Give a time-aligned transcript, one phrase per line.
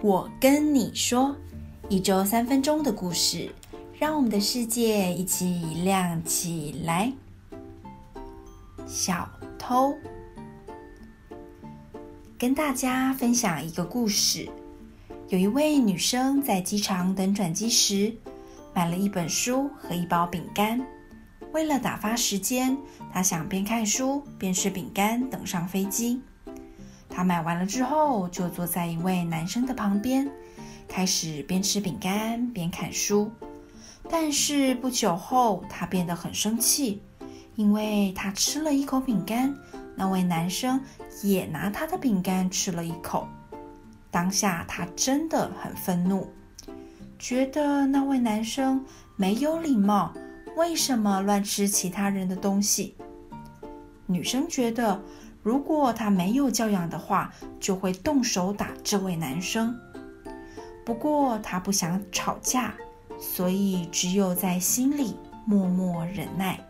[0.00, 1.34] 我跟你说，
[1.88, 3.50] 一周三分钟的故事，
[3.98, 7.12] 让我们的世界一起亮起来。
[8.86, 9.96] 小偷，
[12.38, 14.48] 跟大家分享一个故事。
[15.30, 18.14] 有一位女生在机场等转机时，
[18.72, 20.80] 买了一本书和一包饼干。
[21.52, 22.78] 为了打发时间，
[23.12, 26.22] 她想边看书边吃饼干，等上飞机。
[27.18, 30.30] 他买完了之后，就坐在一位男生的旁边，
[30.86, 33.28] 开始边吃饼干边看书。
[34.08, 37.02] 但是不久后，他变得很生气，
[37.56, 39.52] 因为他吃了一口饼干，
[39.96, 40.80] 那位男生
[41.24, 43.26] 也拿他的饼干吃了一口。
[44.12, 46.24] 当下他真的很愤怒，
[47.18, 48.80] 觉得那位男生
[49.16, 50.14] 没有礼貌，
[50.56, 52.94] 为什么乱吃其他人的东西？
[54.06, 55.02] 女生觉得。
[55.48, 59.74] 如果他没有教养的话，就会动手打这位男生。
[60.84, 62.74] 不过他不想吵架，
[63.18, 66.60] 所以只有在心里默默忍耐。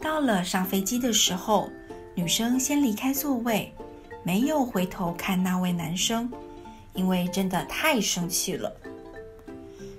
[0.00, 1.68] 到了上飞机的时候，
[2.14, 3.74] 女生先离开座位，
[4.22, 6.30] 没有回头看那位男生，
[6.94, 8.72] 因为真的太生气了。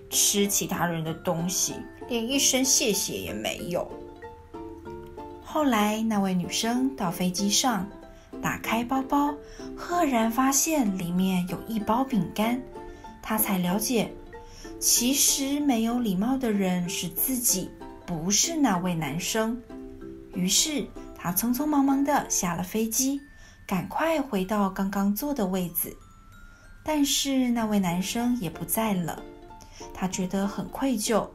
[0.10, 1.74] 吃其他人的东西，
[2.08, 3.92] 连一声谢谢也没有。
[5.54, 7.86] 后来，那位女生到飞机上，
[8.42, 9.36] 打开包包，
[9.76, 12.58] 赫然发现里面有一包饼干。
[13.22, 14.14] 她才了解，
[14.80, 17.70] 其实没有礼貌的人是自己，
[18.06, 19.62] 不是那位男生。
[20.34, 23.20] 于是，她匆匆忙忙地下了飞机，
[23.68, 25.94] 赶快回到刚刚坐的位子。
[26.82, 29.22] 但是，那位男生也不在了，
[29.94, 31.28] 她觉得很愧疚，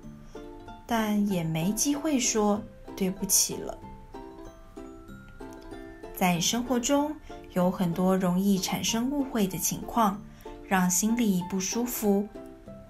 [0.86, 2.62] 但也没机会说
[2.96, 3.76] 对不起了。
[6.16, 7.14] 在生活中，
[7.52, 10.20] 有很多容易产生误会的情况，
[10.66, 12.26] 让心里不舒服，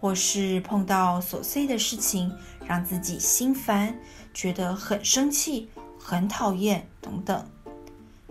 [0.00, 2.32] 或是碰到琐碎的事情，
[2.64, 3.98] 让自己心烦，
[4.32, 5.68] 觉得很生气、
[5.98, 7.44] 很讨厌等等。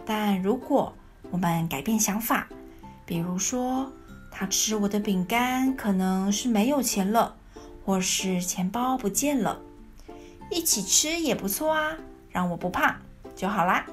[0.05, 0.93] 但如果
[1.29, 2.47] 我们改变想法，
[3.05, 3.91] 比如说
[4.31, 7.35] 他吃我的饼干可能是没有钱了，
[7.83, 9.59] 或是钱包不见了，
[10.49, 11.97] 一起吃也不错啊，
[12.29, 12.97] 让我不怕
[13.35, 13.85] 就好啦。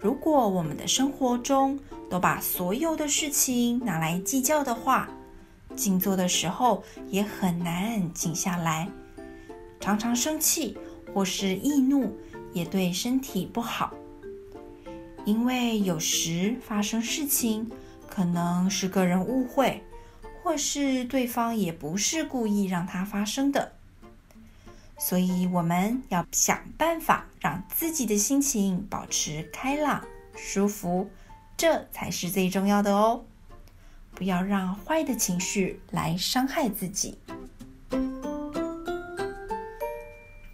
[0.00, 1.78] 如果我们的生活中
[2.08, 5.10] 都把所有的事情拿来计较的话，
[5.76, 8.88] 静坐的时候也很难静下来。
[9.78, 10.76] 常常生气
[11.12, 12.16] 或是易怒，
[12.54, 13.92] 也对身体不好。
[15.26, 17.70] 因为有时发生事情，
[18.08, 19.84] 可能是个人误会，
[20.42, 23.72] 或是对方也不是故意让它发生的。
[25.00, 30.04] 所以我们要想办法让自己的心情保持开朗
[30.36, 31.10] 舒服
[31.56, 33.24] 这才是最重要的哦。
[34.14, 37.18] 不要让坏的情绪来伤害自己。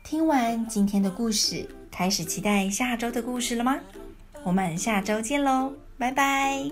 [0.05, 3.81] 听完今天的故事开始期待下周的故事了吗？
[4.45, 6.71] 我们下周见喽拜拜。